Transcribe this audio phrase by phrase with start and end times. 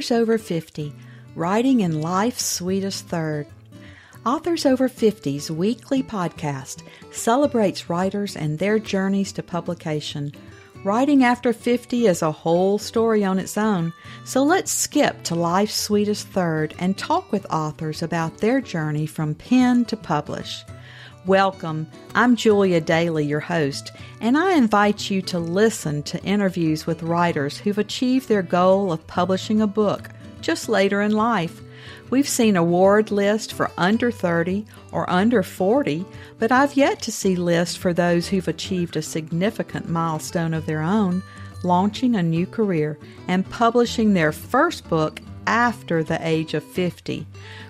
[0.00, 0.94] Authors Over 50
[1.36, 3.46] Writing in Life's Sweetest Third.
[4.24, 10.32] Authors Over 50's weekly podcast celebrates writers and their journeys to publication.
[10.84, 13.92] Writing after 50 is a whole story on its own,
[14.24, 19.34] so let's skip to life's sweetest third and talk with authors about their journey from
[19.34, 20.64] pen to publish.
[21.26, 21.86] Welcome.
[22.14, 23.92] I'm Julia Daily, your host,
[24.22, 29.06] and I invite you to listen to interviews with writers who've achieved their goal of
[29.06, 30.08] publishing a book
[30.40, 31.60] just later in life.
[32.08, 36.06] We've seen award lists for under 30 or under 40,
[36.38, 40.80] but I've yet to see lists for those who've achieved a significant milestone of their
[40.80, 41.22] own,
[41.62, 47.26] launching a new career and publishing their first book after the age of 50.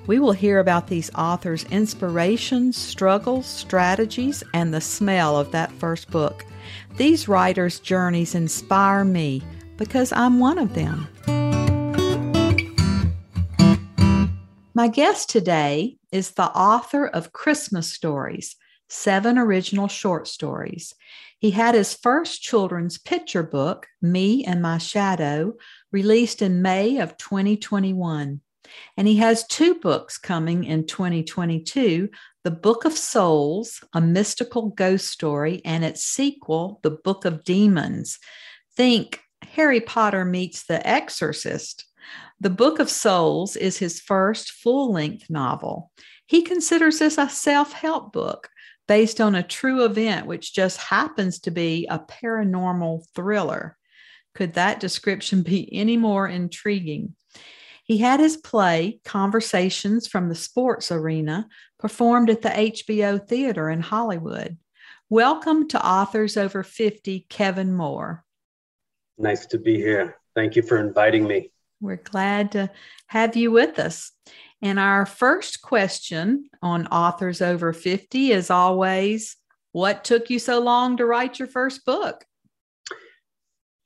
[0.06, 6.10] We will hear about these authors' inspirations, struggles, strategies, and the smell of that first
[6.10, 6.44] book.
[6.96, 9.42] These writers' journeys inspire me
[9.76, 11.08] because I'm one of them.
[14.74, 18.56] My guest today is the author of Christmas Stories,
[18.90, 20.94] seven original short stories.
[21.38, 25.54] He had his first children's picture book, Me and My Shadow,
[25.90, 28.40] released in May of 2021.
[28.96, 32.10] And he has two books coming in 2022
[32.44, 38.18] The Book of Souls, a mystical ghost story, and its sequel, The Book of Demons.
[38.76, 41.86] Think Harry Potter meets The Exorcist.
[42.38, 45.90] The Book of Souls is his first full length novel.
[46.26, 48.49] He considers this a self help book
[48.90, 53.76] based on a true event, which just happens to be a paranormal thriller.
[54.34, 57.14] Could that description be any more intriguing?
[57.84, 61.46] He had his play, Conversations from the Sports Arena,
[61.78, 64.58] performed at the HBO Theater in Hollywood.
[65.08, 68.24] Welcome to Authors Over 50, Kevin Moore.
[69.16, 70.16] Nice to be here.
[70.34, 71.52] Thank you for inviting me.
[71.80, 72.72] We're glad to
[73.06, 74.10] have you with us.
[74.62, 79.36] And our first question on Authors Over 50 is always
[79.72, 82.24] What took you so long to write your first book?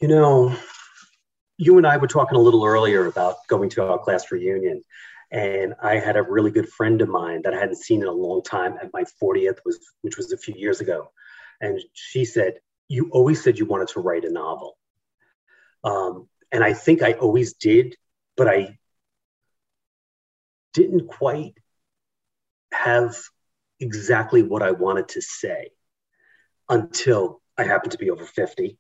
[0.01, 0.57] You know,
[1.57, 4.83] you and I were talking a little earlier about going to our class reunion.
[5.31, 8.13] And I had a really good friend of mine that I hadn't seen in a
[8.13, 11.11] long time at my 40th, was, which was a few years ago.
[11.61, 12.55] And she said,
[12.89, 14.77] You always said you wanted to write a novel.
[15.83, 17.97] Um, and I think I always did,
[18.37, 18.79] but I
[20.75, 21.55] didn't quite
[22.73, 23.17] have
[23.81, 25.71] exactly what I wanted to say
[26.69, 28.79] until I happened to be over 50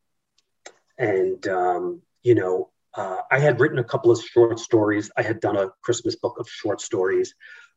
[0.98, 5.10] and, um, you know, uh, I had written a couple of short stories.
[5.16, 7.34] I had done a Christmas book of short stories,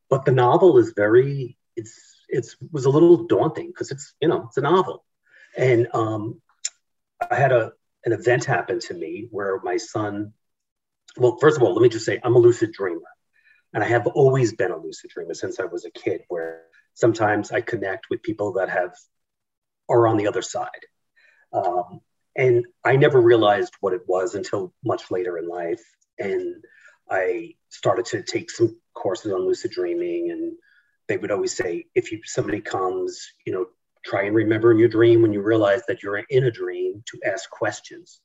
[0.09, 4.45] but the novel is very, it's, it's was a little daunting because it's, you know,
[4.47, 5.03] it's a novel.
[5.57, 6.41] And um,
[7.31, 7.71] I had a,
[8.05, 10.33] an event happen to me where my son,
[11.17, 13.01] well, first of all, let me just say I'm a lucid dreamer.
[13.73, 16.63] And I have always been a lucid dreamer since I was a kid, where
[16.93, 18.93] sometimes I connect with people that have
[19.89, 20.85] are on the other side.
[21.53, 22.01] Um,
[22.35, 25.83] and I never realized what it was until much later in life.
[26.19, 26.63] And
[27.09, 30.53] I started to take some courses on lucid dreaming, and
[31.07, 33.67] they would always say, if you somebody comes, you know,
[34.05, 37.19] try and remember in your dream when you realize that you're in a dream to
[37.25, 38.19] ask questions.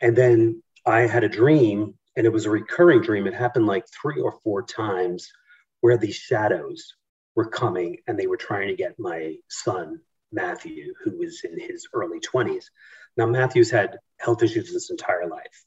[0.00, 3.28] And then I had a dream, and it was a recurring dream.
[3.28, 5.30] It happened like three or four times
[5.80, 6.96] where these shadows
[7.36, 10.00] were coming and they were trying to get my son
[10.32, 12.64] Matthew, who was in his early 20s.
[13.16, 15.64] Now, Matthew's had health issues his entire life.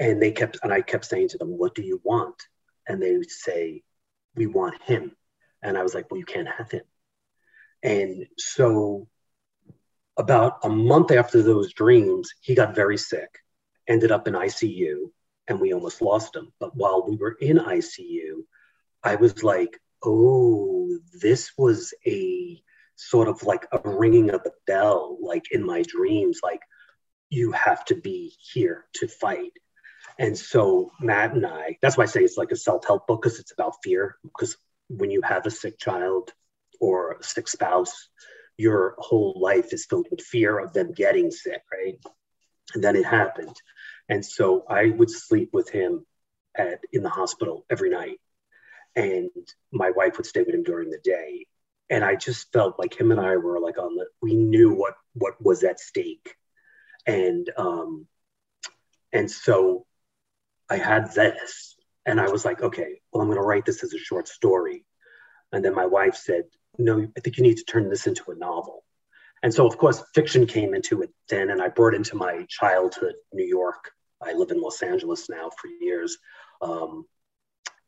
[0.00, 2.42] And they kept, and I kept saying to them, What do you want?
[2.88, 3.84] And they would say,
[4.34, 5.16] We want him.
[5.62, 6.82] And I was like, Well, you can't have him.
[7.84, 9.06] And so,
[10.16, 13.38] about a month after those dreams, he got very sick,
[13.92, 15.10] ended up in ICU,
[15.48, 16.52] and we almost lost him.
[16.58, 18.44] But while we were in ICU,
[19.02, 22.60] I was like, Oh, this was a
[22.96, 26.60] sort of like a ringing of the bell, like in my dreams, like
[27.30, 29.52] you have to be here to fight.
[30.18, 33.38] And so Matt and I, that's why I say it's like a self-help book because
[33.38, 34.16] it's about fear.
[34.22, 34.56] Because
[34.88, 36.32] when you have a sick child
[36.80, 38.08] or a sick spouse,
[38.56, 41.98] your whole life is filled with fear of them getting sick, right?
[42.74, 43.56] And then it happened.
[44.12, 46.04] And so I would sleep with him
[46.54, 48.20] at in the hospital every night.
[48.94, 49.30] And
[49.72, 51.46] my wife would stay with him during the day.
[51.88, 54.96] And I just felt like him and I were like on the we knew what
[55.14, 56.36] what was at stake,
[57.06, 58.06] and um,
[59.14, 59.86] and so
[60.68, 61.74] I had this,
[62.04, 64.84] and I was like, okay, well, I'm going to write this as a short story,
[65.52, 66.44] and then my wife said,
[66.78, 68.84] no, I think you need to turn this into a novel,
[69.42, 73.14] and so of course fiction came into it then, and I brought into my childhood
[73.32, 73.90] New York
[74.24, 76.18] I live in Los Angeles now for years.
[76.60, 77.06] Um,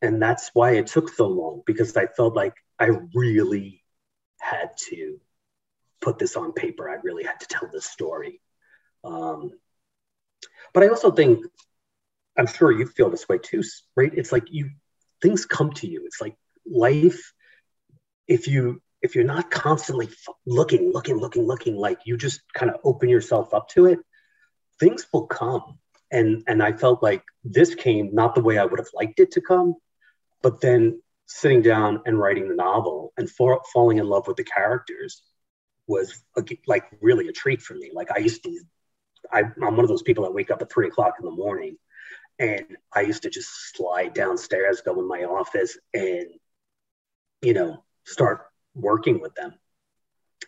[0.01, 3.83] and that's why it took so long because I felt like I really
[4.39, 5.19] had to
[6.01, 6.89] put this on paper.
[6.89, 8.41] I really had to tell this story.
[9.03, 9.51] Um,
[10.73, 11.45] but I also think,
[12.37, 13.63] I'm sure you feel this way too,
[13.95, 14.11] right?
[14.13, 14.71] It's like you,
[15.21, 16.05] things come to you.
[16.05, 16.35] It's like
[16.65, 17.33] life.
[18.27, 20.09] If you if you're not constantly
[20.47, 23.99] looking, looking, looking, looking, like you just kind of open yourself up to it,
[24.79, 25.77] things will come.
[26.15, 29.31] And and I felt like this came not the way I would have liked it
[29.31, 29.75] to come,
[30.41, 34.45] but then sitting down and writing the novel and for, falling in love with the
[34.45, 35.21] characters
[35.87, 37.91] was a, like really a treat for me.
[37.93, 38.61] Like I used to,
[39.29, 41.75] I, I'm one of those people that wake up at three o'clock in the morning,
[42.39, 46.27] and I used to just slide downstairs, go in my office, and
[47.41, 49.53] you know start working with them.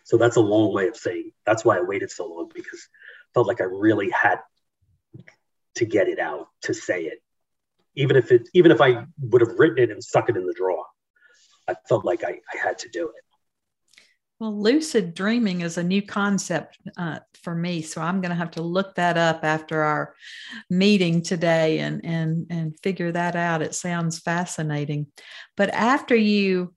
[0.04, 3.28] So that's a long way of saying that's why I waited so long because I
[3.34, 4.38] felt like I really had
[5.78, 7.22] to get it out to say it.
[7.94, 10.54] Even if it even if I would have written it and stuck it in the
[10.54, 10.84] drawer,
[11.66, 13.24] I felt like I, I had to do it.
[14.40, 18.52] Well, lucid dreaming is a new concept uh, for me, so I'm going to have
[18.52, 20.14] to look that up after our
[20.70, 23.62] meeting today and and and figure that out.
[23.62, 25.08] It sounds fascinating.
[25.56, 26.74] But after you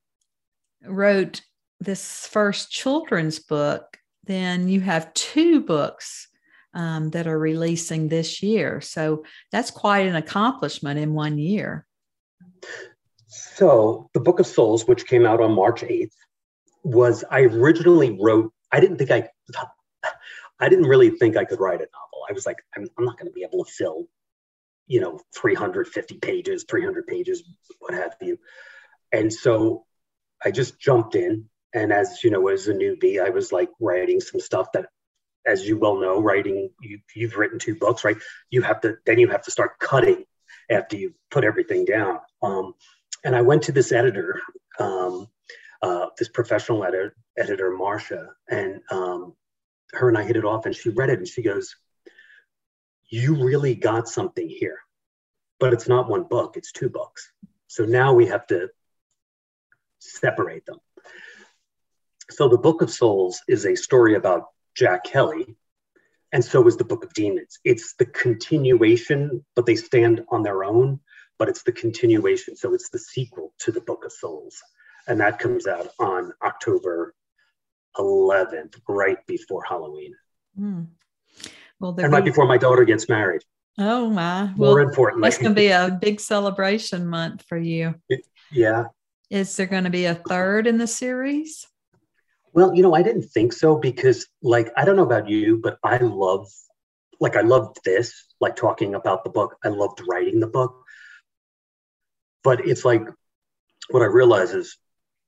[0.83, 1.41] wrote
[1.79, 6.29] this first children's book, then you have two books
[6.73, 8.81] um, that are releasing this year.
[8.81, 11.85] So that's quite an accomplishment in one year.
[13.27, 16.11] So, the Book of Souls, which came out on March 8th,
[16.83, 19.29] was I originally wrote, I didn't think I,
[20.59, 22.25] I didn't really think I could write a novel.
[22.29, 24.07] I was like, I'm, I'm not going to be able to fill,
[24.87, 27.43] you know, 350 pages, 300 pages,
[27.79, 28.37] what have you.
[29.13, 29.85] And so
[30.43, 31.49] I just jumped in.
[31.73, 34.87] And as you know, as a newbie, I was like writing some stuff that,
[35.45, 38.17] as you well know, writing, you, you've written two books, right?
[38.49, 40.25] You have to, then you have to start cutting
[40.69, 42.19] after you put everything down.
[42.41, 42.73] Um,
[43.23, 44.41] and I went to this editor,
[44.79, 45.27] um,
[45.81, 49.33] uh, this professional editor, editor Marcia, and um,
[49.93, 50.65] her and I hit it off.
[50.65, 51.75] And she read it and she goes,
[53.09, 54.79] "You really got something here,
[55.59, 57.31] but it's not one book; it's two books.
[57.67, 58.69] So now we have to
[59.99, 60.79] separate them.
[62.29, 64.45] So the Book of Souls is a story about
[64.75, 65.55] Jack Kelly,
[66.31, 67.59] and so is the Book of Demons.
[67.63, 70.99] It's the continuation, but they stand on their own,
[71.37, 72.55] but it's the continuation.
[72.55, 74.61] So it's the sequel to the Book of Souls.
[75.07, 77.13] And that comes out on October
[77.97, 80.13] 11th, right before Halloween.
[80.59, 80.87] Mm.
[81.79, 83.41] Well, and right be- before my daughter gets married.
[83.77, 84.47] Oh my!
[84.55, 87.95] More well, importantly, it's going to be a big celebration month for you.
[88.51, 88.85] Yeah,
[89.29, 91.65] is there going to be a third in the series?
[92.53, 95.77] Well, you know, I didn't think so because, like, I don't know about you, but
[95.83, 96.47] I love,
[97.19, 99.55] like, I loved this, like, talking about the book.
[99.63, 100.83] I loved writing the book.
[102.43, 103.03] But it's like,
[103.89, 104.77] what I realize is,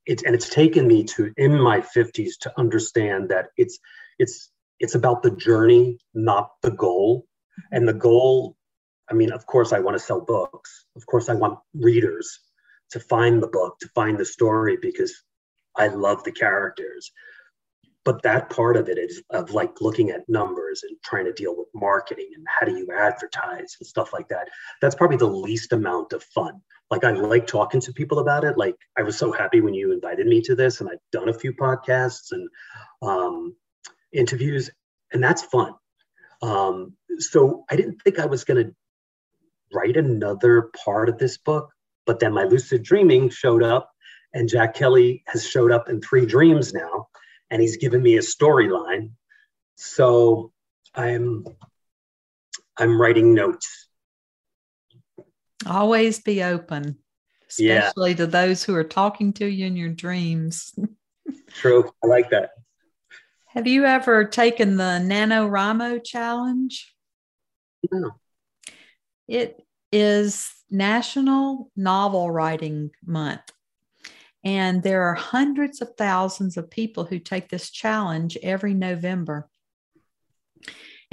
[0.06, 3.80] it's and it's taken me to in my 50s to understand that it's
[4.20, 7.26] it's it's about the journey, not the goal.
[7.72, 8.58] And the goal,
[9.10, 10.86] I mean, of course, I want to sell books.
[10.98, 12.40] Of course, I want readers
[12.92, 15.24] to find the book, to find the story, because
[15.76, 17.12] I love the characters.
[18.06, 21.56] But that part of it is of like looking at numbers and trying to deal
[21.56, 24.50] with marketing and how do you advertise and stuff like that.
[24.82, 26.62] That's probably the least amount of fun.
[26.92, 28.58] Like I like talking to people about it.
[28.58, 31.34] Like I was so happy when you invited me to this, and I've done a
[31.34, 32.50] few podcasts and
[33.02, 33.56] um,
[34.12, 34.70] interviews,
[35.14, 35.74] and that's fun.
[36.42, 38.76] Um, so I didn't think I was going to
[39.74, 41.74] write another part of this book
[42.06, 43.93] but then my lucid dreaming showed up,
[44.34, 47.08] and Jack Kelly has showed up in three dreams now,
[47.50, 49.12] and he's given me a storyline.
[49.76, 50.52] So
[50.94, 51.46] I'm
[52.78, 53.88] I'm writing notes.
[55.66, 56.98] Always be open,
[57.50, 58.18] especially yeah.
[58.18, 60.74] to those who are talking to you in your dreams.
[61.50, 61.92] True.
[62.04, 62.52] I like that.
[63.48, 66.92] Have you ever taken the NaNoWriMo challenge?
[67.92, 68.12] No.
[69.28, 69.62] It
[69.92, 73.53] is National Novel Writing Month.
[74.44, 79.50] And there are hundreds of thousands of people who take this challenge every November.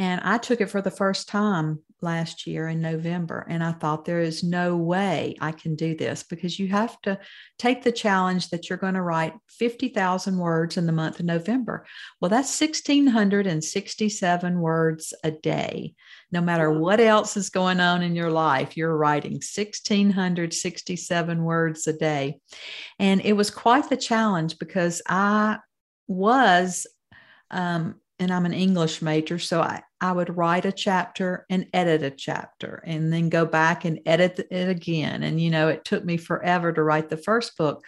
[0.00, 3.47] And I took it for the first time last year in November.
[3.50, 7.19] And I thought, there is no way I can do this because you have to
[7.59, 11.85] take the challenge that you're going to write 50,000 words in the month of November.
[12.19, 15.92] Well, that's 1,667 words a day.
[16.33, 21.92] No matter what else is going on in your life, you're writing 1,667 words a
[21.92, 22.40] day.
[22.99, 25.59] And it was quite the challenge because I
[26.09, 26.87] was
[27.50, 32.02] um, and I'm an English major, so I, I would write a chapter and edit
[32.02, 35.22] a chapter and then go back and edit it again.
[35.22, 37.82] And, you know, it took me forever to write the first book.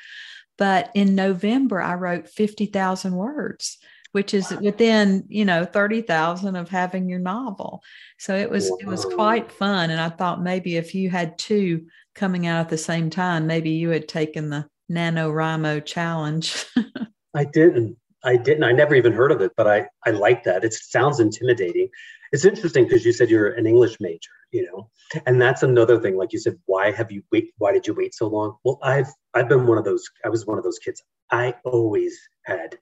[0.57, 3.77] But in November, I wrote 50,000 words,
[4.13, 4.61] which is wow.
[4.63, 7.83] within, you know, 30,000 of having your novel.
[8.19, 8.79] So it was, wow.
[8.81, 9.91] it was quite fun.
[9.91, 13.71] And I thought maybe if you had two coming out at the same time, maybe
[13.71, 16.65] you had taken the NaNoWriMo challenge.
[17.35, 17.99] I didn't.
[18.25, 18.65] I didn't.
[18.65, 20.65] I never even heard of it, but I I like that.
[20.65, 21.89] It sounds intimidating.
[22.33, 24.91] It's interesting because you said you're an English major, you know,
[25.27, 26.17] and that's another thing.
[26.17, 27.53] Like you said, why have you wait?
[27.59, 28.57] Why did you wait so long?
[28.65, 30.05] Well, I've I've been one of those.
[30.25, 31.03] I was one of those kids.
[31.31, 32.79] I always had.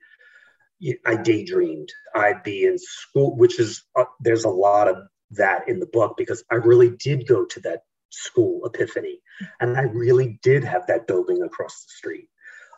[1.07, 1.91] I daydreamed.
[2.15, 4.97] I'd be in school, which is uh, there's a lot of
[5.33, 9.21] that in the book because I really did go to that school epiphany,
[9.61, 12.29] and I really did have that building across the street.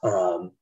[0.03, 0.53] Um,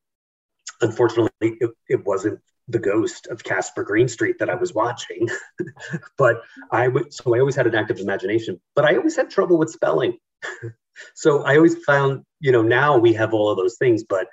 [0.81, 5.29] unfortunately, it, it wasn't the ghost of Casper Greenstreet that I was watching.
[6.19, 9.59] but I would, so I always had an active imagination, but I always had trouble
[9.59, 10.19] with spelling.
[11.15, 14.29] so I always found, you know, now we have all of those things, but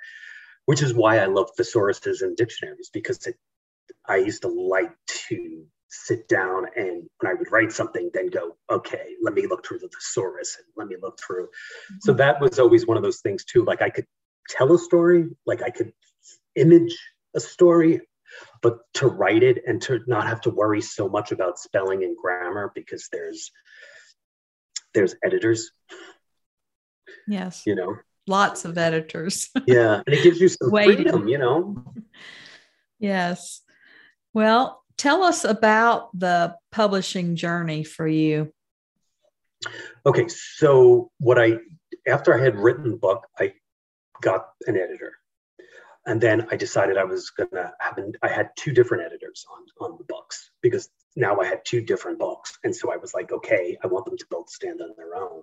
[0.66, 3.36] which is why I love thesauruses and dictionaries because it,
[4.06, 4.92] I used to like
[5.28, 9.66] to sit down and when I would write something, then go, okay, let me look
[9.66, 11.44] through the thesaurus and let me look through.
[11.46, 11.96] Mm-hmm.
[12.02, 13.64] So that was always one of those things too.
[13.64, 14.06] Like I could
[14.48, 15.92] tell a story, like I could
[16.58, 16.96] image
[17.34, 18.00] a story,
[18.62, 22.16] but to write it and to not have to worry so much about spelling and
[22.16, 23.50] grammar because there's
[24.94, 25.70] there's editors.
[27.26, 27.62] Yes.
[27.66, 27.96] You know,
[28.26, 29.48] lots of editors.
[29.66, 30.96] yeah, and it gives you some Waiting.
[30.96, 31.84] freedom, you know.
[32.98, 33.62] Yes.
[34.34, 38.52] Well, tell us about the publishing journey for you.
[40.06, 41.58] Okay, so what I
[42.06, 43.52] after I had written the book, I
[44.22, 45.17] got an editor
[46.08, 49.90] and then I decided I was gonna have an, I had two different editors on
[49.90, 53.30] on the books because now I had two different books, and so I was like,
[53.30, 55.42] okay, I want them to both stand on their own.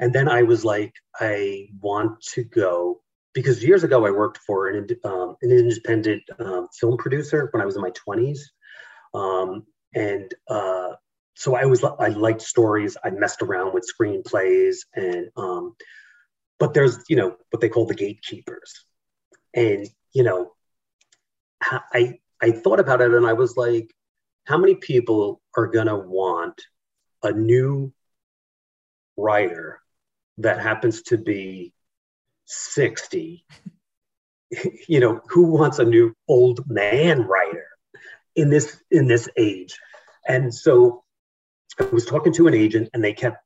[0.00, 3.02] And then I was like, I want to go
[3.34, 7.64] because years ago I worked for an, um, an independent um, film producer when I
[7.64, 8.52] was in my twenties,
[9.14, 10.94] um, and uh,
[11.36, 12.96] so I was I liked stories.
[13.04, 15.76] I messed around with screenplays and um,
[16.58, 18.84] but there's you know what they call the gatekeepers
[19.54, 20.52] and, you know,
[21.62, 23.94] I, I thought about it and I was like,
[24.44, 26.60] how many people are going to want
[27.22, 27.92] a new
[29.16, 29.80] writer
[30.38, 31.72] that happens to be
[32.46, 33.44] 60?
[34.88, 37.66] you know, who wants a new old man writer
[38.36, 39.78] in this in this age?
[40.26, 41.04] And so
[41.80, 43.43] I was talking to an agent and they kept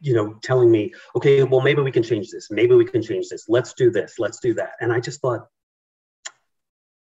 [0.00, 2.50] you know telling me okay well maybe we can change this.
[2.50, 3.48] Maybe we can change this.
[3.48, 4.18] Let's do this.
[4.18, 4.72] Let's do that.
[4.80, 5.46] And i just thought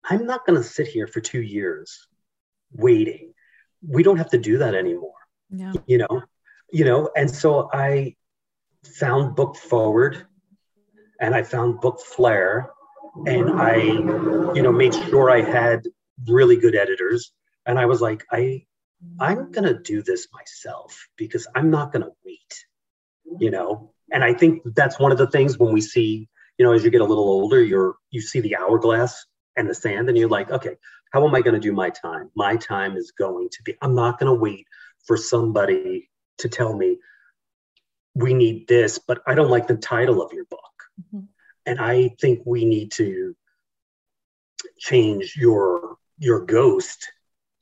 [0.10, 2.08] i'm not going to sit here for two years
[2.72, 3.34] waiting.
[3.88, 5.14] We don't have to do that anymore.
[5.50, 5.74] Yeah.
[5.86, 6.24] you know?
[6.72, 7.10] You know?
[7.16, 8.16] And so i
[8.86, 10.28] found book forward
[11.20, 12.70] and i found book flair
[13.26, 15.88] and i you know made sure i had
[16.28, 17.32] really good editors.
[17.66, 18.64] And i was like i
[19.20, 22.66] i'm going to do this myself because i'm not going to wait
[23.40, 23.92] you know?
[24.12, 26.28] And i think that's one of the things when we see
[26.58, 29.26] you know as you get a little older you're you see the hourglass
[29.58, 30.76] and the sand and you're like okay
[31.12, 32.30] how am i going to do my time?
[32.36, 34.68] My time is going to be i'm not going to wait
[35.06, 36.98] for somebody to tell me
[38.14, 40.60] we need this but i don't like the title of your book.
[41.02, 41.26] Mm-hmm.
[41.66, 43.36] and i think we need to
[44.78, 47.12] change your your ghost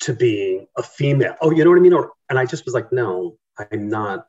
[0.02, 1.36] to being a female.
[1.42, 1.94] Oh you know what i mean?
[1.94, 4.28] Or and i just was like no i'm not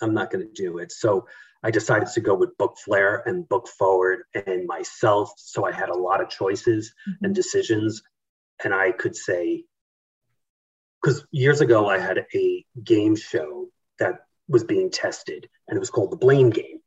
[0.00, 0.92] I'm not going to do it.
[0.92, 1.26] So
[1.62, 5.32] I decided to go with Book Flair and Book Forward and myself.
[5.36, 7.24] So I had a lot of choices mm-hmm.
[7.26, 8.02] and decisions.
[8.64, 9.64] And I could say,
[11.00, 15.90] because years ago I had a game show that was being tested and it was
[15.90, 16.80] called the Blame Game.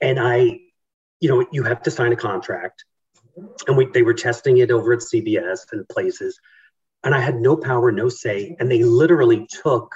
[0.00, 0.60] And I,
[1.20, 2.84] you know, you have to sign a contract.
[3.66, 6.40] And we, they were testing it over at CBS and places.
[7.04, 8.56] And I had no power, no say.
[8.58, 9.92] And they literally took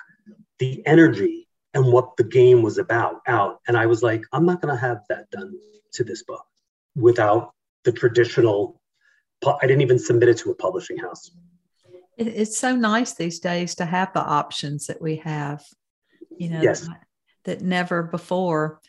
[0.59, 1.42] the energy
[1.75, 3.61] and what the game was about out.
[3.67, 5.55] And I was like, I'm not going to have that done
[5.95, 6.45] to this book
[6.95, 7.53] without
[7.85, 8.81] the traditional.
[9.45, 11.31] I didn't even submit it to a publishing house.
[12.17, 15.65] It's so nice these days to have the options that we have,
[16.37, 16.87] you know, yes.
[16.87, 17.01] that,
[17.45, 18.81] that never before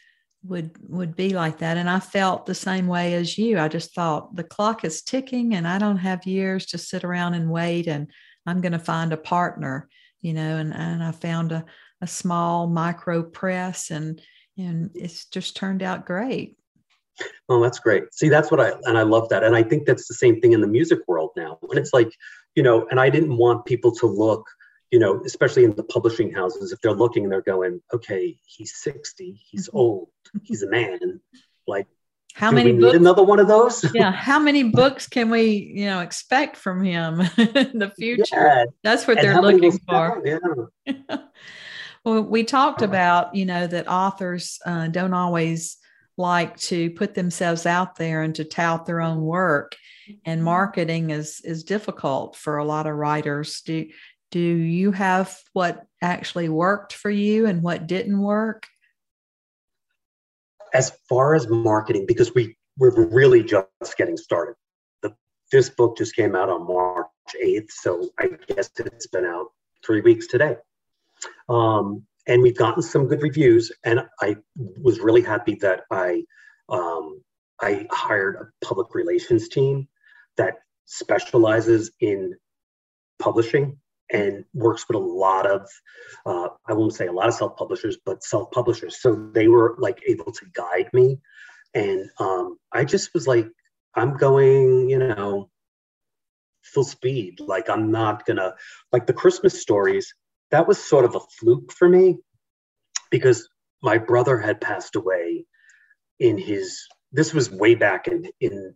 [0.43, 3.93] would would be like that and i felt the same way as you i just
[3.95, 7.87] thought the clock is ticking and i don't have years to sit around and wait
[7.87, 8.07] and
[8.45, 9.87] i'm going to find a partner
[10.23, 11.63] you know and and i found a,
[12.01, 14.19] a small micro press and
[14.57, 16.57] and it's just turned out great
[17.49, 20.07] oh that's great see that's what i and i love that and i think that's
[20.07, 22.11] the same thing in the music world now and it's like
[22.55, 24.47] you know, and I didn't want people to look,
[24.91, 28.75] you know, especially in the publishing houses, if they're looking and they're going, okay, he's
[28.75, 29.77] 60, he's mm-hmm.
[29.77, 30.09] old,
[30.43, 31.19] he's a man.
[31.67, 31.87] Like,
[32.33, 33.85] how many books, another one of those?
[33.93, 34.11] yeah.
[34.11, 38.23] How many books can we, you know, expect from him in the future?
[38.35, 38.65] Yeah.
[38.83, 40.21] That's what and they're looking for.
[40.25, 41.17] Yeah.
[42.03, 45.77] well, we talked about, you know, that authors uh, don't always
[46.17, 49.75] like to put themselves out there and to tout their own work
[50.25, 50.45] and mm-hmm.
[50.45, 53.87] marketing is is difficult for a lot of writers do
[54.31, 58.67] do you have what actually worked for you and what didn't work
[60.73, 64.55] as far as marketing because we we're really just getting started
[65.01, 65.13] the,
[65.51, 67.07] this book just came out on march
[67.43, 69.47] 8th so i guess it's been out
[69.85, 70.55] three weeks today
[71.49, 73.71] um, and we've gotten some good reviews.
[73.83, 76.23] And I was really happy that I
[76.69, 77.21] um,
[77.61, 79.87] I hired a public relations team
[80.37, 82.35] that specializes in
[83.19, 83.77] publishing
[84.11, 85.67] and works with a lot of
[86.25, 89.01] uh, I won't say a lot of self publishers, but self publishers.
[89.01, 91.19] So they were like able to guide me,
[91.73, 93.47] and um, I just was like,
[93.95, 95.49] I'm going, you know,
[96.63, 97.39] full speed.
[97.39, 98.53] Like I'm not gonna
[98.91, 100.13] like the Christmas stories
[100.53, 102.17] that was sort of a fluke for me
[103.09, 103.49] because
[103.81, 105.45] my brother had passed away
[106.19, 108.75] in his this was way back in in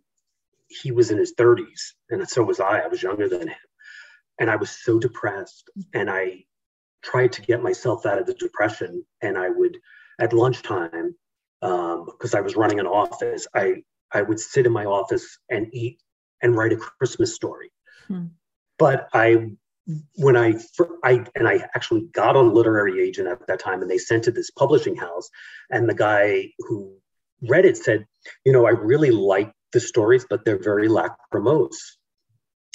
[0.66, 3.67] he was in his 30s and so was i i was younger than him
[4.38, 6.44] and i was so depressed and i
[7.02, 9.78] tried to get myself out of the depression and i would
[10.20, 11.14] at lunchtime
[11.60, 13.74] because um, i was running an office i
[14.12, 16.00] i would sit in my office and eat
[16.42, 17.70] and write a christmas story.
[18.06, 18.26] Hmm.
[18.78, 19.50] but i
[20.16, 20.54] when I,
[21.02, 24.24] I and I actually got a literary agent at that time, and they sent it
[24.26, 25.30] to this publishing house,
[25.70, 26.94] and the guy who
[27.48, 28.06] read it said,
[28.44, 31.96] you know, I really like the stories, but they're very lachrymose,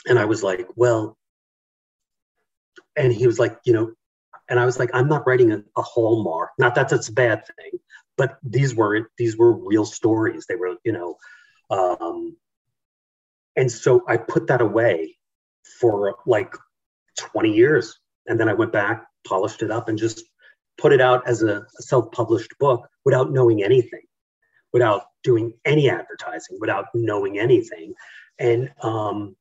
[0.08, 1.18] and I was like, well,
[2.96, 3.92] and he was like, you know,
[4.50, 6.52] and I was like, I'm not writing a, a hallmark.
[6.60, 7.80] Not that that's a bad thing,
[8.18, 9.08] but these weren't.
[9.18, 10.46] These were real stories.
[10.48, 11.18] They were, you know,
[11.70, 12.36] um,
[13.56, 15.18] and so I put that away
[15.80, 16.56] for like
[17.18, 18.00] 20 years.
[18.28, 20.24] And then I went back, polished it up, and just
[20.78, 24.04] put it out as a, a self published book without knowing anything,
[24.72, 27.94] without doing any advertising, without knowing anything.
[28.40, 29.36] And um,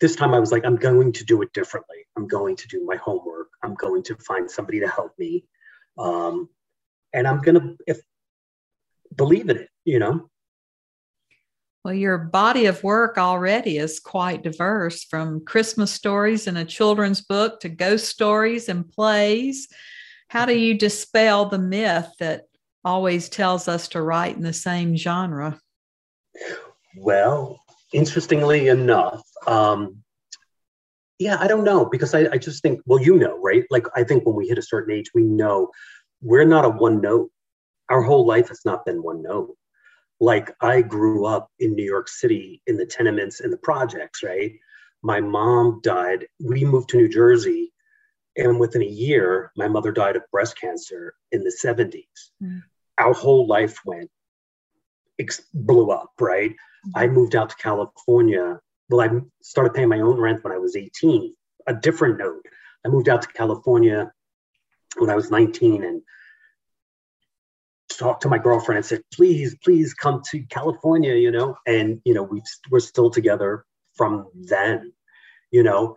[0.00, 1.98] this time I was like, I'm going to do it differently.
[2.16, 3.48] I'm going to do my homework.
[3.62, 5.44] I'm going to find somebody to help me.
[5.98, 6.48] Um,
[7.12, 8.00] and I'm going to if
[9.14, 10.30] believe in it, you know?
[11.84, 17.22] Well, your body of work already is quite diverse from Christmas stories in a children's
[17.22, 19.68] book to ghost stories and plays.
[20.28, 22.44] How do you dispel the myth that
[22.84, 25.58] always tells us to write in the same genre?
[26.96, 27.60] Well,
[27.92, 29.96] interestingly enough, um,
[31.18, 33.64] yeah, I don't know because I, I just think, well, you know, right?
[33.70, 35.70] Like, I think when we hit a certain age, we know
[36.22, 37.30] we're not a one note.
[37.88, 39.56] Our whole life has not been one note
[40.20, 44.52] like I grew up in New York City in the tenements and the projects, right?
[45.02, 46.26] My mom died.
[46.38, 47.72] We moved to New Jersey,
[48.36, 52.04] and within a year, my mother died of breast cancer in the 70s.
[52.42, 52.62] Mm.
[52.98, 54.10] Our whole life went,
[55.18, 56.54] ex- blew up, right?
[56.94, 58.60] I moved out to California.
[58.88, 61.34] Well, I started paying my own rent when I was 18.
[61.66, 62.44] A different note.
[62.84, 64.10] I moved out to California
[64.96, 66.02] when I was 19 and
[67.88, 71.56] talked to my girlfriend and said, please, please come to California, you know?
[71.66, 74.92] And, you know, we we're still together from then,
[75.50, 75.96] you know,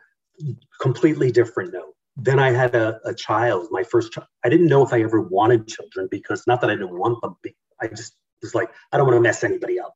[0.82, 1.94] completely different note.
[2.18, 4.28] Then I had a, a child, my first child.
[4.44, 7.38] I didn't know if I ever wanted children because not that I didn't want them,
[7.82, 9.96] I just was like, I don't want to mess anybody up,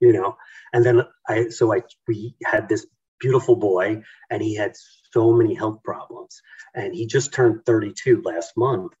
[0.00, 0.36] you know?
[0.72, 2.86] And then I, so I, we had this
[3.20, 4.72] beautiful boy and he had
[5.12, 6.42] so many health problems
[6.74, 8.92] and he just turned 32 last month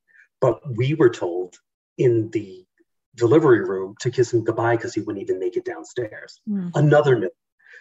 [0.44, 1.56] but we were told
[1.96, 2.66] in the
[3.14, 6.38] delivery room to kiss him goodbye because he wouldn't even make it downstairs.
[6.46, 6.70] Mm.
[6.74, 7.32] Another note.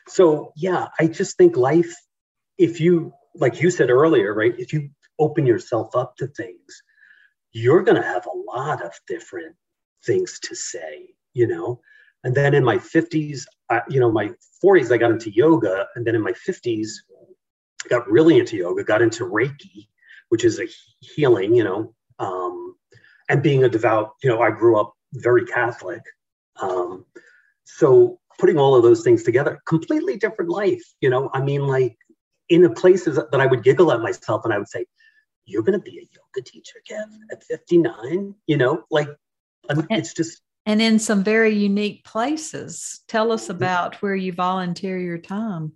[0.08, 1.94] So yeah, I just think life,
[2.58, 4.54] if you like you said earlier, right?
[4.58, 6.84] If you open yourself up to things,
[7.52, 9.58] you're gonna have a lot of different
[10.06, 11.82] things to say, you know.
[12.24, 14.32] And then in my 50s, I, you know, my
[14.64, 16.90] 40s, I got into yoga, and then in my 50s,
[17.84, 19.88] I got really into yoga, got into Reiki,
[20.30, 20.68] which is a
[21.02, 22.76] healing, you know, um,
[23.30, 26.02] and being a devout, you know, I grew up very Catholic.
[26.62, 27.06] Um,
[27.66, 30.84] so putting all of those things together, completely different life.
[31.02, 31.98] You know, I mean, like
[32.50, 34.86] in the places that I would giggle at myself and I would say,
[35.46, 38.36] You're going to be a yoga teacher, Kev, at 59?
[38.48, 39.10] You know, like
[39.70, 40.42] I mean, it's just.
[40.66, 43.02] And in some very unique places.
[43.08, 45.74] Tell us about where you volunteer your time.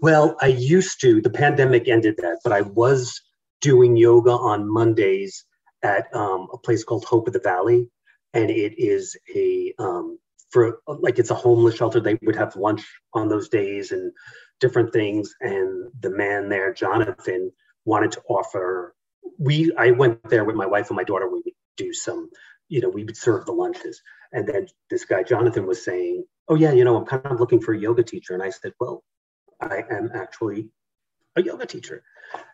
[0.00, 1.20] Well, I used to.
[1.20, 3.20] The pandemic ended that, but I was
[3.60, 5.44] doing yoga on Mondays
[5.82, 7.90] at um, a place called Hope of the Valley,
[8.32, 10.18] and it is a um,
[10.50, 12.00] for like it's a homeless shelter.
[12.00, 14.12] They would have lunch on those days and
[14.60, 15.34] different things.
[15.40, 17.52] And the man there, Jonathan,
[17.84, 18.94] wanted to offer.
[19.38, 21.28] We I went there with my wife and my daughter.
[21.28, 22.30] We would do some,
[22.68, 24.02] you know, we would serve the lunches.
[24.32, 27.60] And then this guy Jonathan was saying, "Oh yeah, you know, I'm kind of looking
[27.60, 29.04] for a yoga teacher." And I said, "Well,
[29.60, 30.70] I am actually
[31.36, 32.02] a yoga teacher."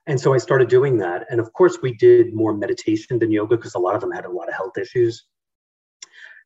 [0.06, 1.26] And so I started doing that.
[1.30, 4.24] And of course, we did more meditation than yoga because a lot of them had
[4.24, 5.24] a lot of health issues.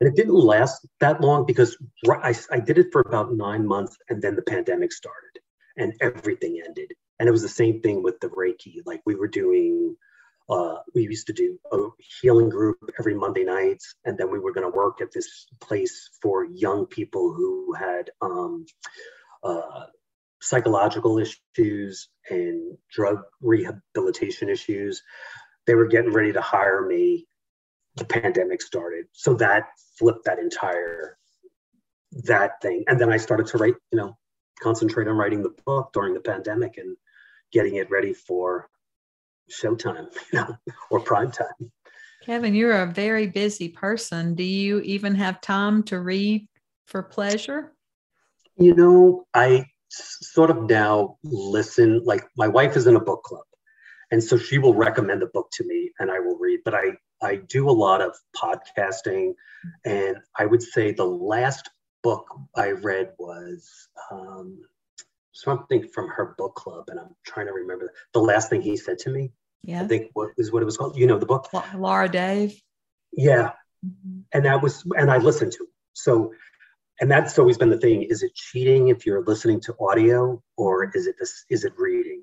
[0.00, 1.76] And it didn't last that long because
[2.08, 5.40] I, I did it for about nine months and then the pandemic started
[5.76, 6.92] and everything ended.
[7.18, 8.82] And it was the same thing with the Reiki.
[8.84, 9.96] Like we were doing,
[10.48, 11.78] uh, we used to do a
[12.20, 13.96] healing group every Monday nights.
[14.04, 18.10] And then we were going to work at this place for young people who had
[18.20, 18.66] um,
[19.42, 19.86] uh,
[20.40, 25.02] psychological issues and drug rehabilitation issues.
[25.66, 27.26] They were getting ready to hire me.
[27.96, 29.06] The pandemic started.
[29.12, 31.16] So that flipped that entire
[32.24, 32.84] that thing.
[32.86, 34.16] And then I started to write, you know,
[34.60, 36.96] concentrate on writing the book during the pandemic and
[37.52, 38.68] getting it ready for
[39.50, 40.56] showtime, you know,
[40.90, 41.70] or prime time.
[42.24, 44.34] Kevin, you're a very busy person.
[44.34, 46.48] Do you even have time to read
[46.86, 47.72] for pleasure?
[48.56, 53.44] You know, I sort of now listen, like my wife is in a book club.
[54.10, 56.60] And so she will recommend a book to me and I will read.
[56.64, 59.34] But I, I do a lot of podcasting.
[59.84, 61.70] And I would say the last
[62.02, 64.60] book I read was um,
[65.36, 66.84] something from her book club.
[66.88, 69.32] And I'm trying to remember the last thing he said to me.
[69.62, 69.82] Yeah.
[69.82, 70.96] I think what is what it was called.
[70.96, 71.48] You know the book?
[71.74, 72.60] Laura Dave.
[73.12, 73.52] Yeah.
[73.84, 74.20] Mm-hmm.
[74.32, 75.70] And that was, and I listened to it.
[75.94, 76.32] So
[77.00, 80.90] and that's always been the thing is it cheating if you're listening to audio or
[80.94, 82.22] is it this is it reading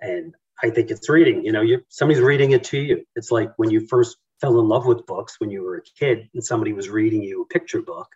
[0.00, 3.52] and i think it's reading you know you somebody's reading it to you it's like
[3.56, 6.72] when you first fell in love with books when you were a kid and somebody
[6.72, 8.08] was reading you a picture book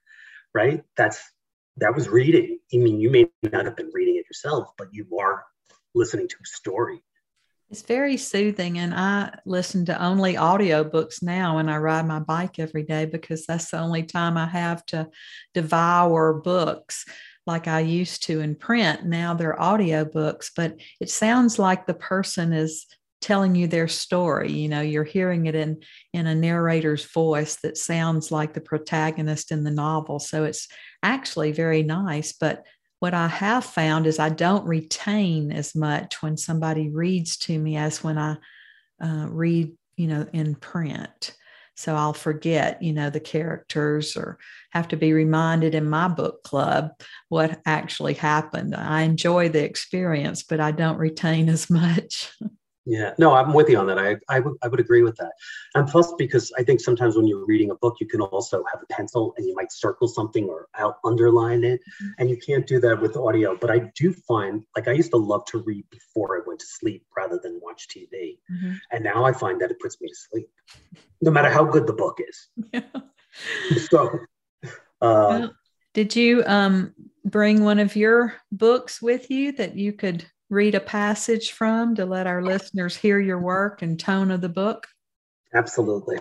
[0.54, 1.22] right that's
[1.80, 5.06] that was reading i mean you may not have been reading it yourself but you
[5.18, 5.44] are
[5.94, 7.02] listening to a story
[7.70, 8.78] it's very soothing.
[8.78, 13.46] And I listen to only audiobooks now when I ride my bike every day because
[13.46, 15.08] that's the only time I have to
[15.54, 17.04] devour books
[17.46, 19.04] like I used to in print.
[19.04, 22.86] Now they're audiobooks, but it sounds like the person is
[23.20, 25.78] telling you their story you know you're hearing it in
[26.12, 30.68] in a narrator's voice that sounds like the protagonist in the novel so it's
[31.02, 32.64] actually very nice but
[33.00, 37.76] what I have found is I don't retain as much when somebody reads to me
[37.76, 38.36] as when I
[39.02, 41.34] uh, read, you know, in print.
[41.76, 44.38] So I'll forget, you know, the characters or
[44.72, 46.90] have to be reminded in my book club
[47.30, 48.76] what actually happened.
[48.76, 52.30] I enjoy the experience, but I don't retain as much.
[52.86, 53.98] Yeah, no, I'm with you on that.
[53.98, 55.32] I, I, would, would agree with that.
[55.74, 58.82] And plus, because I think sometimes when you're reading a book, you can also have
[58.82, 61.80] a pencil and you might circle something or out underline it.
[61.80, 62.10] Mm-hmm.
[62.18, 63.56] And you can't do that with audio.
[63.56, 66.66] But I do find, like, I used to love to read before I went to
[66.66, 68.38] sleep rather than watch TV.
[68.50, 68.72] Mm-hmm.
[68.92, 70.50] And now I find that it puts me to sleep,
[71.20, 72.48] no matter how good the book is.
[72.72, 72.80] Yeah.
[73.90, 74.08] so,
[74.64, 74.68] uh,
[75.00, 75.54] well,
[75.92, 80.80] did you um, bring one of your books with you that you could read a
[80.80, 84.88] passage from to let our listeners hear your work and tone of the book?
[85.54, 86.18] Absolutely.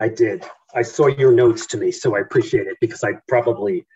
[0.00, 0.44] I did.
[0.74, 3.86] I saw your notes to me, so I appreciate it because I probably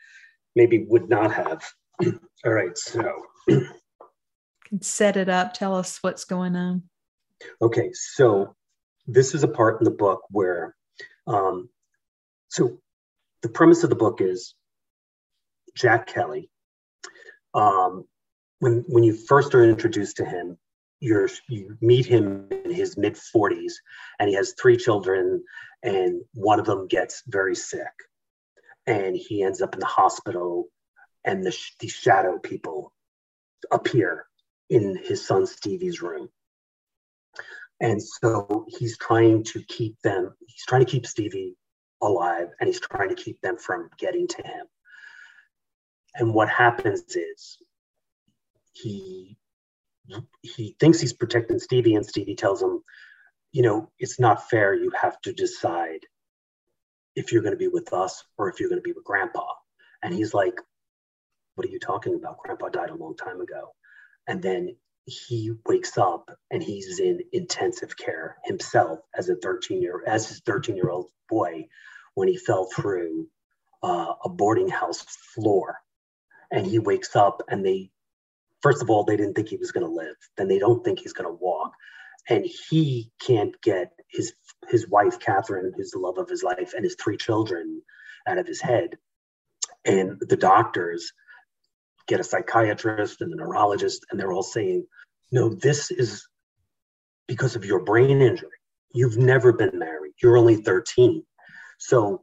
[0.55, 1.65] maybe would not have.
[2.45, 5.53] All right, so can set it up.
[5.53, 6.85] Tell us what's going on.
[7.61, 8.55] Okay, so
[9.07, 10.77] this is a part in the book where,
[11.27, 11.69] um,
[12.49, 12.79] so
[13.43, 14.55] the premise of the book is
[15.75, 16.51] Jack Kelly
[17.55, 18.05] um,
[18.61, 20.57] when when you first are introduced to him,
[21.01, 23.73] you're you meet him in his mid 40s,
[24.19, 25.43] and he has three children,
[25.83, 27.93] and one of them gets very sick,
[28.87, 30.69] and he ends up in the hospital,
[31.25, 32.93] and the these shadow people
[33.73, 34.27] appear
[34.69, 36.29] in his son Stevie's room.
[37.81, 41.57] And so he's trying to keep them, he's trying to keep Stevie
[42.03, 44.67] alive and he's trying to keep them from getting to him.
[46.15, 47.59] And what happens is
[48.73, 49.37] he
[50.43, 52.83] he thinks he's protecting Stevie, and Stevie tells him,
[53.53, 54.75] you know, it's not fair.
[54.75, 56.01] You have to decide
[57.15, 59.47] if you're going to be with us or if you're going to be with Grandpa.
[60.03, 60.55] And he's like,
[61.55, 62.39] what are you talking about?
[62.39, 63.75] Grandpa died a long time ago.
[64.27, 70.03] And then he wakes up and he's in intensive care himself as a 13 year
[70.07, 71.67] as his 13 year old boy
[72.15, 73.27] when he fell through
[73.83, 75.01] uh, a boarding house
[75.35, 75.79] floor
[76.51, 77.91] and he wakes up and they
[78.63, 80.17] first of all, they didn't think he was going to live.
[80.37, 81.73] Then they don't think he's going to walk.
[82.29, 84.35] And he can't get his
[84.69, 87.83] his wife, Catherine, who's the love of his life, and his three children
[88.27, 88.99] out of his head.
[89.85, 91.13] And the doctors
[92.07, 94.87] get a psychiatrist and a neurologist, and they're all saying,
[95.33, 96.29] no, this is
[97.27, 98.51] because of your brain injury.
[98.93, 100.13] You've never been married.
[100.23, 101.25] You're only 13.
[101.79, 102.23] So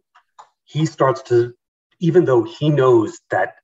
[0.66, 1.54] he starts to,
[2.00, 3.56] even though he knows that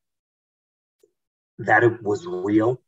[1.59, 2.81] that it was real,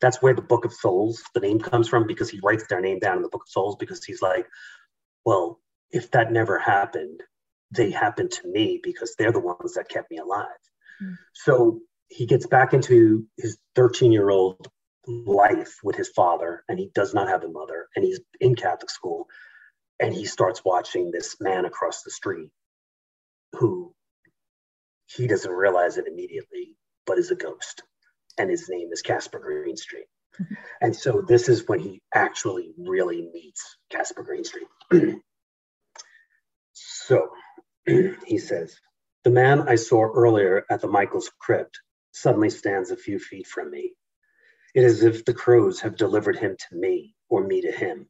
[0.00, 2.98] that's where the Book of Souls, the name comes from, because he writes their name
[2.98, 4.46] down in the Book of Souls because he's like,
[5.24, 7.22] well, if that never happened,
[7.70, 10.46] they happened to me because they're the ones that kept me alive.
[11.02, 11.16] Mm.
[11.32, 14.68] So he gets back into his 13 year old
[15.06, 18.90] life with his father, and he does not have a mother, and he's in Catholic
[18.90, 19.26] school,
[20.00, 22.50] and he starts watching this man across the street
[23.54, 23.94] who
[25.06, 27.82] he doesn't realize it immediately, but is a ghost,
[28.38, 30.06] and his name is Casper Greenstreet.
[30.80, 34.66] And so this is when he actually really meets Casper Greenstreet.
[36.72, 37.28] so
[37.86, 38.78] he says,
[39.24, 41.80] The man I saw earlier at the Michaels crypt
[42.12, 43.92] suddenly stands a few feet from me.
[44.74, 48.08] It is as if the crows have delivered him to me or me to him.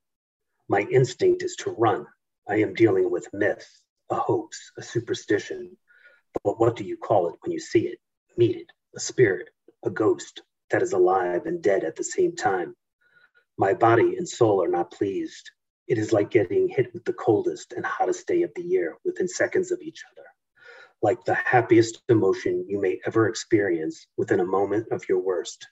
[0.69, 2.07] My instinct is to run.
[2.49, 3.69] I am dealing with myth,
[4.11, 5.77] a hoax, a superstition.
[6.45, 7.99] But what do you call it when you see it,
[8.37, 9.49] meet it, a spirit,
[9.85, 12.75] a ghost that is alive and dead at the same time?
[13.59, 15.51] My body and soul are not pleased.
[15.88, 19.29] It is like getting hit with the coldest and hottest day of the year within
[19.29, 20.27] seconds of each other,
[21.03, 25.68] like the happiest emotion you may ever experience within a moment of your worst.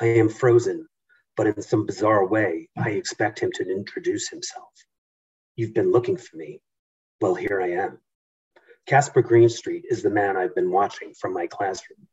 [0.00, 0.88] I am frozen,
[1.36, 4.70] but in some bizarre way, I expect him to introduce himself.
[5.56, 6.60] You've been looking for me.
[7.20, 7.98] Well, here I am.
[8.86, 12.06] Casper Greenstreet is the man I've been watching from my classroom,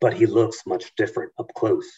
[0.00, 1.90] but he looks much different up close.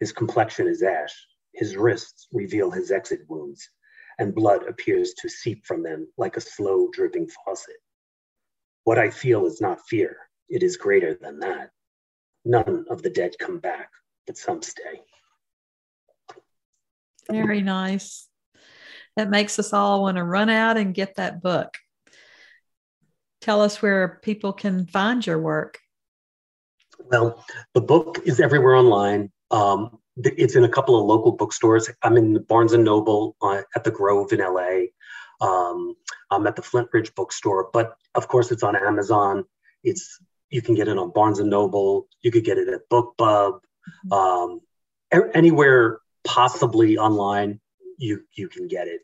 [0.00, 1.14] His complexion is ash,
[1.54, 3.68] his wrists reveal his exit wounds,
[4.18, 7.76] and blood appears to seep from them like a slow dripping faucet.
[8.84, 10.18] What I feel is not fear,
[10.48, 11.70] it is greater than that.
[12.44, 13.90] None of the dead come back,
[14.26, 15.00] but some stay.
[17.30, 18.28] Very nice.
[19.16, 21.74] That makes us all want to run out and get that book.
[23.40, 25.78] Tell us where people can find your work.
[26.98, 29.30] Well, the book is everywhere online.
[29.50, 31.90] Um, it's in a couple of local bookstores.
[32.02, 34.86] I'm in Barnes and Noble uh, at the Grove in LA.
[35.40, 35.96] Um,
[36.30, 39.44] I'm at the Flintridge bookstore, but of course it's on Amazon.
[39.82, 42.06] It's you can get it on Barnes and Noble.
[42.22, 43.60] You could get it at BookBub.
[44.12, 44.60] Um,
[45.34, 47.60] anywhere possibly online,
[47.98, 49.00] you you can get it.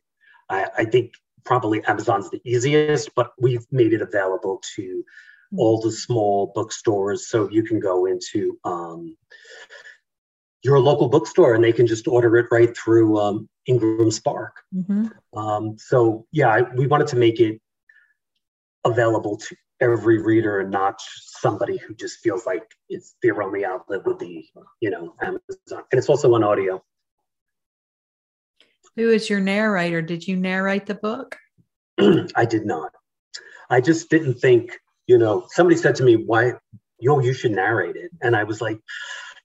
[0.48, 5.04] I, I, think probably Amazon's the easiest, but we've made it available to.
[5.56, 9.16] All the small bookstores, so you can go into um,
[10.62, 14.56] your local bookstore and they can just order it right through um, Ingram Spark.
[14.74, 15.38] Mm-hmm.
[15.38, 17.60] Um, so yeah, I, we wanted to make it
[18.84, 21.00] available to every reader and not
[21.40, 24.44] somebody who just feels like it's their only outlet with the
[24.80, 25.40] you know Amazon.
[25.70, 26.82] And it's also on audio.
[28.96, 30.02] Who is your narrator?
[30.02, 31.36] Did you narrate the book?
[31.98, 32.92] I did not.
[33.70, 34.78] I just didn't think,
[35.10, 36.52] you know, somebody said to me, why,
[37.00, 38.12] yo, you should narrate it.
[38.22, 38.78] And I was like,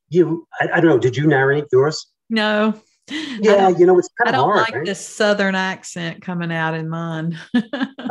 [0.10, 2.06] you, I, I don't know, did you narrate yours?
[2.30, 2.80] No.
[3.10, 4.58] Yeah, you know, it's kind of hard.
[4.58, 4.86] I don't like right?
[4.86, 7.40] this southern accent coming out in mine.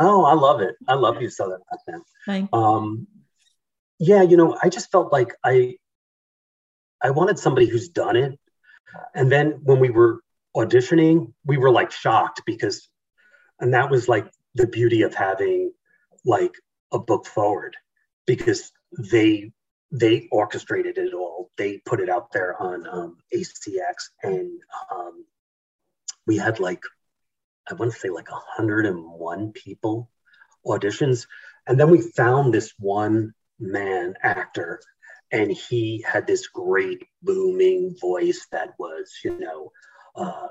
[0.01, 0.75] oh, I love it.
[0.85, 2.03] I love your southern accent.
[2.25, 2.59] Thank you.
[2.59, 3.07] Um,
[3.99, 5.75] yeah, you know, I just felt like I,
[7.01, 8.37] I wanted somebody who's done it.
[9.13, 10.19] And then when we were
[10.57, 12.89] auditioning, we were like shocked because,
[13.61, 15.71] and that was like the beauty of having
[16.25, 16.51] like
[16.91, 17.75] a book forward
[18.25, 18.71] because
[19.11, 19.51] they
[19.91, 21.51] they orchestrated it all.
[21.57, 24.59] They put it out there on um, ACX, and
[24.93, 25.25] um,
[26.27, 26.83] we had like
[27.69, 30.09] I want to say like 101 people
[30.65, 31.27] auditions,
[31.67, 34.81] and then we found this one man actor,
[35.31, 39.71] and he had this great booming voice that was, you know,
[40.15, 40.47] uh,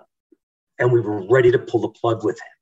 [0.78, 2.53] and we were ready to pull the plug with him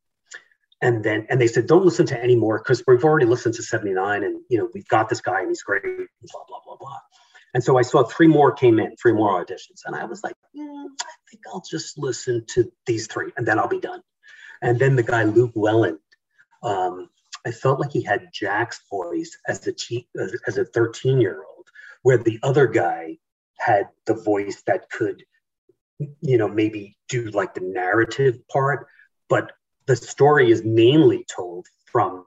[0.82, 3.62] and then and they said don't listen to any more because we've already listened to
[3.62, 6.98] 79 and you know we've got this guy and he's great blah blah blah blah.
[7.54, 9.82] And so i saw three more came in three more auditions.
[9.86, 13.58] And i was like mm, i think i'll just listen to these three and then
[13.58, 14.02] i'll be done.
[14.60, 15.98] And then the guy luke welland
[16.62, 17.08] um,
[17.46, 19.74] i felt like he had jack's voice as a
[20.46, 21.66] as a 13 year old
[22.02, 23.18] where the other guy
[23.58, 25.24] had the voice that could
[26.20, 28.88] you know maybe do like the narrative part
[29.28, 29.52] but
[29.86, 32.24] the story is mainly told from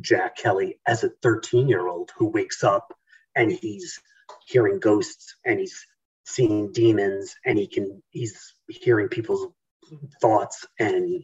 [0.00, 2.92] Jack Kelly as a 13 year old who wakes up
[3.36, 4.00] and he's
[4.46, 5.86] hearing ghosts and he's
[6.24, 9.48] seeing demons and he can he's hearing people's
[10.20, 11.22] thoughts and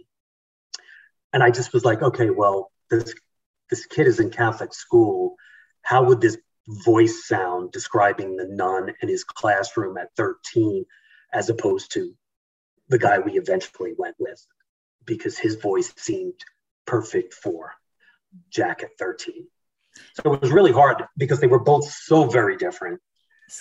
[1.32, 3.14] and I just was like, okay, well, this
[3.70, 5.36] this kid is in Catholic school.
[5.82, 6.36] How would this
[6.84, 10.84] voice sound describing the nun in his classroom at 13
[11.32, 12.12] as opposed to
[12.88, 14.44] the guy we eventually went with
[15.10, 16.40] because his voice seemed
[16.86, 17.74] perfect for
[18.48, 19.48] Jack at 13.
[20.14, 23.00] So it was really hard because they were both so very different.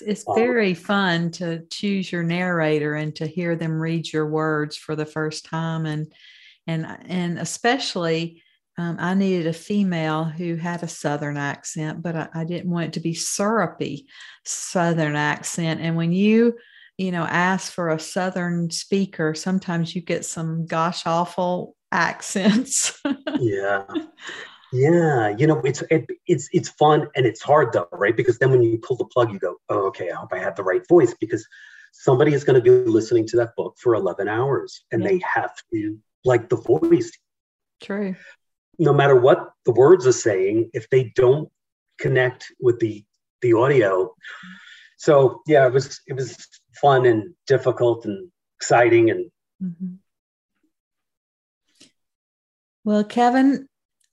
[0.05, 4.77] It's um, very fun to choose your narrator and to hear them read your words
[4.77, 6.13] for the first time and
[6.67, 8.43] and and especially
[8.77, 12.85] um, I needed a female who had a Southern accent, but I, I, didn't want
[12.85, 14.07] it to be syrupy
[14.45, 15.81] Southern accent.
[15.81, 16.55] And when you,
[16.99, 22.99] you know, ask for a Southern speaker, sometimes you get some gosh awful accents.
[23.39, 23.83] yeah,
[24.73, 25.29] yeah.
[25.37, 28.15] You know, it's it, it's it's fun and it's hard though, right?
[28.15, 30.55] Because then when you pull the plug, you go, oh, okay, I hope I had
[30.55, 31.47] the right voice because
[31.91, 35.09] somebody is going to be listening to that book for 11 hours and yeah.
[35.09, 37.11] they have to like the voice
[37.81, 38.15] True
[38.79, 41.49] no matter what the words are saying, if they don't
[41.99, 43.03] connect with the
[43.41, 44.13] the audio.
[44.97, 46.35] So yeah, it was it was
[46.75, 49.31] fun and difficult and exciting and.
[49.63, 49.95] Mm-hmm.
[52.85, 53.67] Well, Kevin,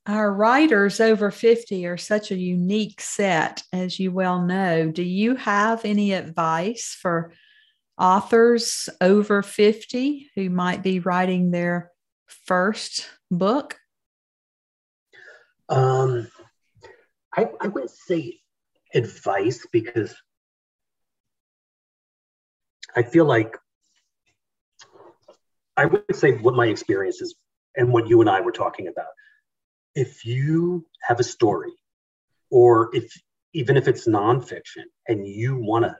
[0.07, 4.90] our writers over 50 are such a unique set, as you well know.
[4.90, 7.33] Do you have any advice for
[7.99, 11.90] authors over 50 who might be writing their
[12.27, 13.79] first book?
[15.69, 16.29] Um,
[17.37, 18.40] I, I wouldn't say
[18.95, 20.14] advice because
[22.97, 23.57] I feel like
[25.77, 27.35] I would say what my experience is
[27.77, 29.13] and what you and I were talking about.
[29.95, 31.73] If you have a story,
[32.51, 33.13] or if
[33.53, 35.97] even if it's nonfiction and you want to,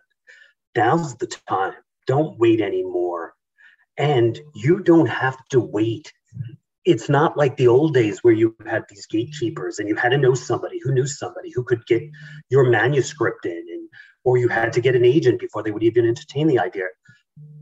[0.75, 1.75] now's the time.
[2.07, 3.35] Don't wait anymore.
[3.99, 6.13] And you don't have to wait
[6.87, 10.19] it's not like the old days where you had these gatekeepers and you had to
[10.19, 12.03] know somebody who knew somebody who could get
[12.49, 13.89] your manuscript in and
[14.27, 16.87] or you had to get an agent before they would even entertain the idea.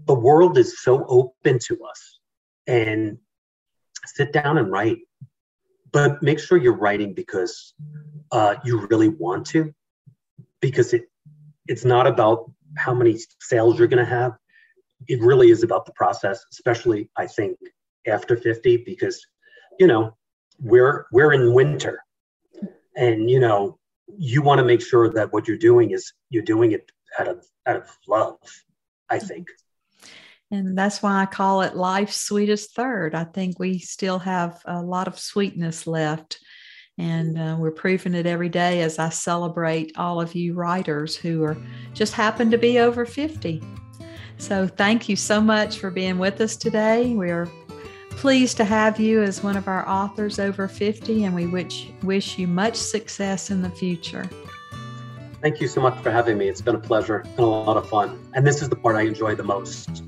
[0.07, 2.19] The world is so open to us
[2.67, 3.19] and
[4.07, 4.99] sit down and write.
[5.93, 7.75] But make sure you're writing because
[8.33, 9.73] uh, you really want to
[10.61, 11.03] because it
[11.69, 14.33] it's not about how many sales you're going to have.
[15.07, 17.59] It really is about the process especially i think
[18.07, 19.17] after 50 because
[19.79, 20.17] you know
[20.61, 22.01] we're we're in winter.
[22.97, 23.79] And you know
[24.19, 27.45] you want to make sure that what you're doing is you're doing it out of
[27.67, 28.37] out of love
[29.11, 29.49] i think.
[30.51, 33.15] And that's why i call it life's sweetest third.
[33.15, 36.39] I think we still have a lot of sweetness left
[36.97, 41.43] and uh, we're proving it every day as i celebrate all of you writers who
[41.43, 41.57] are
[41.93, 43.61] just happen to be over 50
[44.39, 47.15] so thank you so much for being with us today.
[47.15, 47.49] We're
[48.17, 52.39] pleased to have you as one of our authors over 50, and we wish, wish
[52.39, 54.29] you much success in the future.
[55.41, 56.49] Thank you so much for having me.
[56.49, 58.19] It's been a pleasure and a lot of fun.
[58.35, 60.03] And this is the part I enjoy the most.